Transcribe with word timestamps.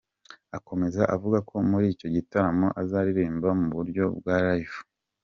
Akomeza 0.57 1.01
avuga 1.15 1.37
ko 1.49 1.55
muri 1.69 1.85
icyo 1.93 2.07
gitaramo 2.15 2.67
azaririmba 2.81 3.49
mu 3.59 3.67
buryo 3.75 4.03
bwa 4.17 4.35
“Live”. 4.47 4.77